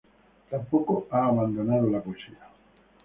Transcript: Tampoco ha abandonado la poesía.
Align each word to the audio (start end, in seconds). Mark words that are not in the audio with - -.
Tampoco 0.49 1.05
ha 1.11 1.27
abandonado 1.27 1.87
la 1.87 2.01
poesía. 2.01 2.39